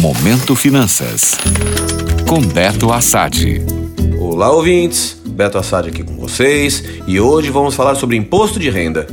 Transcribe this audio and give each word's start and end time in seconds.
Momento 0.00 0.56
Finanças. 0.56 1.36
Com 2.26 2.40
Beto 2.40 2.90
Assad. 2.90 3.62
Olá, 4.18 4.50
ouvintes. 4.50 5.20
Beto 5.26 5.58
Assad 5.58 5.88
aqui 5.88 6.02
com 6.02 6.16
vocês 6.16 6.82
e 7.06 7.20
hoje 7.20 7.50
vamos 7.50 7.74
falar 7.74 7.94
sobre 7.96 8.16
imposto 8.16 8.58
de 8.58 8.70
renda. 8.70 9.06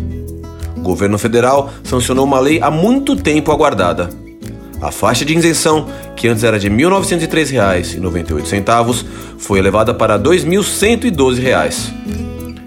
O 0.77 0.79
governo 0.79 1.17
federal 1.17 1.69
sancionou 1.83 2.23
uma 2.23 2.39
lei 2.39 2.61
há 2.61 2.71
muito 2.71 3.17
tempo 3.17 3.51
aguardada. 3.51 4.09
A 4.81 4.89
faixa 4.89 5.25
de 5.25 5.35
isenção, 5.35 5.89
que 6.15 6.29
antes 6.29 6.45
era 6.45 6.57
de 6.57 6.69
R$ 6.69 6.75
1.903,98, 6.75 9.05
foi 9.37 9.59
elevada 9.59 9.93
para 9.93 10.15
R$ 10.15 10.23
2.112. 10.23 11.91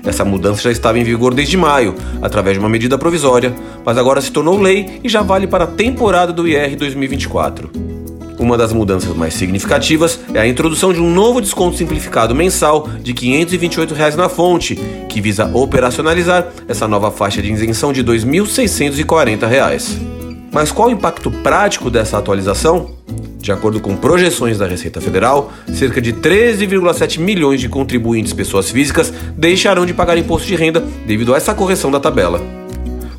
Essa 0.05 0.27
mudança 0.27 0.61
já 0.61 0.71
estava 0.71 0.99
em 0.99 1.05
vigor 1.05 1.33
desde 1.33 1.57
maio, 1.57 1.95
através 2.21 2.59
de 2.59 2.61
uma 2.61 2.69
medida 2.69 2.99
provisória, 2.99 3.55
mas 3.83 3.97
agora 3.97 4.21
se 4.21 4.31
tornou 4.31 4.61
lei 4.61 5.01
e 5.03 5.09
já 5.09 5.23
vale 5.23 5.47
para 5.47 5.65
a 5.65 5.69
temporada 5.69 6.35
do 6.35 6.47
IR 6.47 6.77
2024. 6.77 8.00
Uma 8.41 8.57
das 8.57 8.73
mudanças 8.73 9.15
mais 9.15 9.35
significativas 9.35 10.19
é 10.33 10.41
a 10.41 10.47
introdução 10.49 10.95
de 10.95 10.99
um 10.99 11.13
novo 11.13 11.43
desconto 11.43 11.77
simplificado 11.77 12.35
mensal 12.35 12.89
de 13.03 13.13
528 13.13 13.93
reais 13.93 14.17
na 14.17 14.31
fonte, 14.31 14.77
que 15.11 15.21
visa 15.21 15.51
operacionalizar 15.53 16.49
essa 16.67 16.89
nova 16.89 17.11
faixa 17.11 17.43
de 17.43 17.53
isenção 17.53 17.93
de 17.93 18.01
R$ 18.01 18.07
2.640. 18.07 19.99
Mas 20.51 20.73
qual 20.73 20.89
o 20.89 20.91
impacto 20.91 21.31
prático 21.31 21.91
dessa 21.91 22.17
atualização? 22.17 22.93
De 23.39 23.53
acordo 23.53 23.79
com 23.79 23.95
projeções 23.95 24.57
da 24.57 24.67
Receita 24.67 25.03
Federal, 25.03 25.53
cerca 25.75 26.01
de 26.01 26.15
13,7 26.15 27.19
milhões 27.19 27.61
de 27.61 27.69
contribuintes 27.69 28.33
pessoas 28.33 28.71
físicas 28.71 29.13
deixarão 29.37 29.85
de 29.85 29.93
pagar 29.93 30.17
imposto 30.17 30.49
de 30.49 30.57
renda 30.57 30.83
devido 31.07 31.35
a 31.35 31.37
essa 31.37 31.53
correção 31.53 31.91
da 31.91 32.01
tabela. 32.01 32.60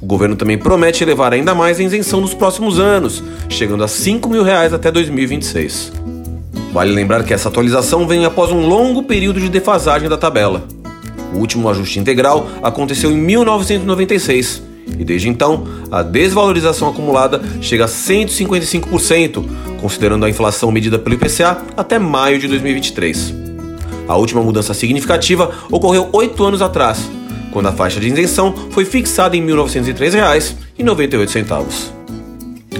O 0.02 0.06
governo 0.08 0.36
também 0.36 0.58
promete 0.58 1.04
elevar 1.04 1.32
ainda 1.32 1.54
mais 1.54 1.80
a 1.80 1.84
isenção 1.84 2.22
nos 2.22 2.34
próximos 2.34 2.80
anos, 2.80 3.24
chegando 3.48 3.84
a 3.84 3.88
5 3.88 4.28
mil 4.28 4.42
reais 4.44 4.74
até 4.74 4.90
2026. 4.92 5.92
Vale 6.74 6.92
lembrar 6.92 7.24
que 7.24 7.34
essa 7.34 7.50
atualização 7.50 8.08
vem 8.08 8.26
após 8.26 8.52
um 8.52 8.68
longo 8.68 9.04
período 9.04 9.40
de 9.40 9.48
defasagem 9.48 10.10
da 10.10 10.18
tabela. 10.18 10.64
O 11.36 11.38
último 11.38 11.70
ajuste 11.70 12.00
integral 12.00 12.48
aconteceu 12.64 13.12
em 13.12 13.18
1996 13.18 14.64
e 14.98 15.04
desde 15.04 15.30
então 15.30 15.66
a 15.92 16.02
desvalorização 16.02 16.90
acumulada 16.90 17.40
chega 17.62 17.86
a 17.86 17.88
155%, 17.88 19.46
considerando 19.80 20.26
a 20.26 20.30
inflação 20.30 20.72
medida 20.72 20.98
pelo 20.98 21.16
IPCA 21.16 21.58
até 21.78 22.00
maio 22.00 22.40
de 22.40 22.48
2023. 22.48 23.36
A 24.08 24.16
última 24.16 24.42
mudança 24.42 24.74
significativa 24.74 25.52
ocorreu 25.70 26.10
oito 26.12 26.44
anos 26.44 26.62
atrás, 26.62 27.10
quando 27.52 27.68
a 27.68 27.72
faixa 27.72 28.00
de 28.00 28.08
isenção 28.08 28.54
foi 28.72 28.86
fixada 28.86 29.36
em 29.36 29.46
R$ 29.46 29.54
1.903,98. 29.54 32.02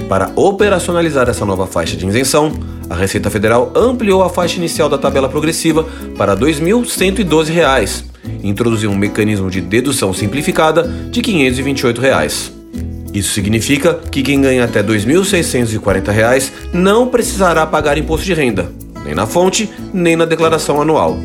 Para 0.08 0.32
operacionalizar 0.36 1.28
essa 1.28 1.44
nova 1.44 1.66
faixa 1.66 1.96
de 1.96 2.06
isenção, 2.06 2.52
a 2.88 2.94
Receita 2.94 3.28
Federal 3.30 3.72
ampliou 3.74 4.22
a 4.22 4.28
faixa 4.28 4.56
inicial 4.56 4.88
da 4.88 4.98
tabela 4.98 5.28
progressiva 5.28 5.84
para 6.16 6.34
R$ 6.34 6.40
2.112 6.40 8.04
e 8.42 8.48
introduziu 8.48 8.90
um 8.90 8.96
mecanismo 8.96 9.50
de 9.50 9.60
dedução 9.60 10.12
simplificada 10.12 10.82
de 11.10 11.22
528 11.22 12.00
reais. 12.00 12.52
Isso 13.14 13.34
significa 13.34 14.00
que 14.10 14.22
quem 14.22 14.40
ganha 14.40 14.64
até 14.64 14.80
R$ 14.80 14.88
2.640 14.88 16.50
não 16.72 17.08
precisará 17.08 17.66
pagar 17.66 17.98
imposto 17.98 18.24
de 18.24 18.32
renda, 18.32 18.72
nem 19.04 19.14
na 19.14 19.26
fonte, 19.26 19.68
nem 19.92 20.16
na 20.16 20.24
declaração 20.24 20.80
anual. 20.80 21.18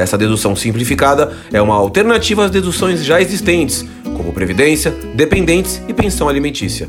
Essa 0.00 0.16
dedução 0.16 0.56
simplificada 0.56 1.30
é 1.52 1.60
uma 1.60 1.74
alternativa 1.74 2.46
às 2.46 2.50
deduções 2.50 3.04
já 3.04 3.20
existentes, 3.20 3.84
como 4.16 4.32
previdência, 4.32 4.90
dependentes 5.14 5.82
e 5.86 5.92
pensão 5.92 6.26
alimentícia. 6.26 6.88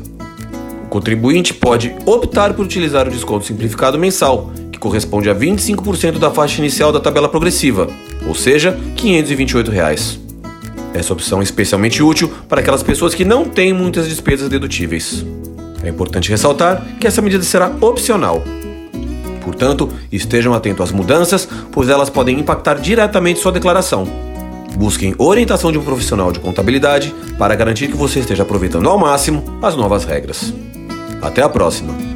O 0.86 0.88
contribuinte 0.88 1.52
pode 1.52 1.94
optar 2.06 2.54
por 2.54 2.64
utilizar 2.64 3.06
o 3.06 3.10
desconto 3.10 3.44
simplificado 3.44 3.98
mensal, 3.98 4.50
que 4.72 4.78
corresponde 4.78 5.28
a 5.28 5.34
25% 5.34 6.18
da 6.18 6.30
faixa 6.30 6.58
inicial 6.58 6.90
da 6.90 7.00
tabela 7.00 7.28
progressiva, 7.28 7.86
ou 8.26 8.34
seja, 8.34 8.78
528 8.96 9.70
reais. 9.70 10.18
Essa 10.94 11.12
opção 11.12 11.40
é 11.40 11.42
especialmente 11.42 12.02
útil 12.02 12.32
para 12.48 12.62
aquelas 12.62 12.82
pessoas 12.82 13.14
que 13.14 13.26
não 13.26 13.44
têm 13.44 13.74
muitas 13.74 14.08
despesas 14.08 14.48
dedutíveis. 14.48 15.22
É 15.84 15.88
importante 15.90 16.30
ressaltar 16.30 16.82
que 16.98 17.06
essa 17.06 17.20
medida 17.20 17.44
será 17.44 17.70
opcional. 17.78 18.42
Portanto, 19.42 19.88
estejam 20.10 20.54
atentos 20.54 20.84
às 20.84 20.92
mudanças, 20.92 21.48
pois 21.70 21.88
elas 21.88 22.10
podem 22.10 22.38
impactar 22.38 22.74
diretamente 22.74 23.40
sua 23.40 23.52
declaração. 23.52 24.06
Busquem 24.76 25.14
orientação 25.18 25.70
de 25.70 25.78
um 25.78 25.84
profissional 25.84 26.32
de 26.32 26.40
contabilidade 26.40 27.14
para 27.38 27.54
garantir 27.54 27.88
que 27.88 27.96
você 27.96 28.20
esteja 28.20 28.42
aproveitando 28.42 28.88
ao 28.88 28.98
máximo 28.98 29.44
as 29.62 29.76
novas 29.76 30.04
regras. 30.04 30.52
Até 31.20 31.42
a 31.42 31.48
próxima! 31.48 32.11